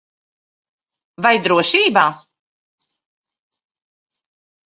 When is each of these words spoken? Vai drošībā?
Vai 1.25 1.33
drošībā? 1.47 2.05